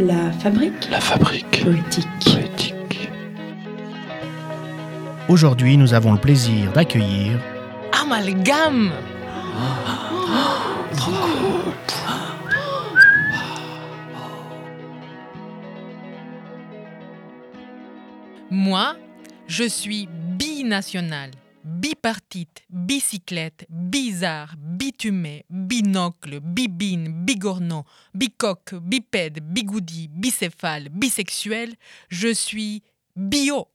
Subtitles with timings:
[0.00, 2.08] La fabrique La fabrique poétique.
[2.24, 3.10] poétique.
[5.28, 7.38] Aujourd'hui, nous avons le plaisir d'accueillir
[8.00, 8.92] Amalgame
[18.50, 18.96] Moi,
[19.48, 20.08] je suis
[20.38, 21.30] binational,
[21.64, 31.74] bipartite, bicyclette, bizarre, bitumé, binocle, bibine, bigorneau, bicoque, bipède, bigoudi, bicéphale, bisexuel.
[32.08, 32.82] Je suis
[33.16, 33.68] bio.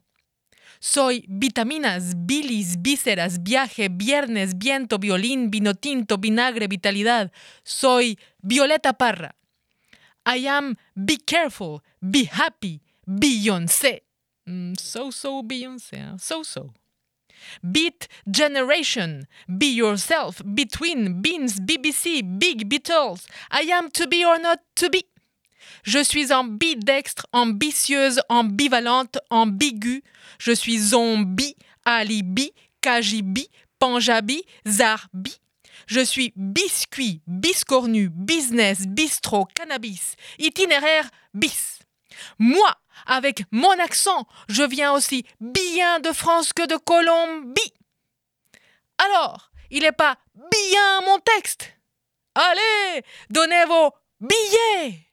[0.79, 7.31] Soy vitaminas, bilis, vísceras, viaje, viernes, viento, violín, vino tinto, vinagre, vitalidad.
[7.63, 9.33] Soy Violeta Parra.
[10.27, 14.03] I am be careful, be happy, Beyoncé.
[14.47, 16.71] Mm, so so Beyoncé, so so.
[17.63, 23.25] Beat Generation, Be Yourself, Between, Beans, BBC, Big Beatles.
[23.51, 25.05] I am to be or not to be.
[25.83, 30.01] Je suis ambidextre, ambitieuse, ambivalente, ambiguë.
[30.39, 32.51] Je suis zombie, alibi,
[32.81, 33.47] kajibi,
[33.79, 35.37] panjabi, zarbi.
[35.87, 41.74] Je suis biscuit, biscornu, business, bistrot, cannabis, itinéraire, bis.
[42.39, 42.71] Moi,
[43.05, 47.73] avec mon accent, je viens aussi bien de France que de Colombie.
[48.97, 51.73] Alors, il n'est pas bien mon texte.
[52.35, 55.05] Allez, donnez vos billets.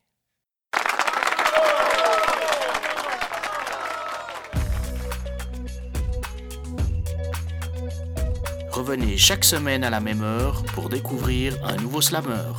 [8.72, 12.52] Revenez chaque semaine à la même heure pour découvrir un nouveau slammer.